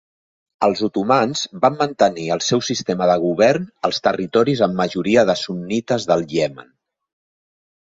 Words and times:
Els 0.67 0.79
otomans 0.85 1.43
van 1.65 1.77
mantenir 1.81 2.23
el 2.37 2.41
seu 2.45 2.63
sistema 2.69 3.11
de 3.11 3.19
govern 3.27 3.69
als 3.91 4.03
territoris 4.09 4.65
amb 4.69 4.81
majoria 4.83 5.27
de 5.33 5.39
sunnites 5.45 6.11
del 6.15 6.27
Iemen. 6.41 6.75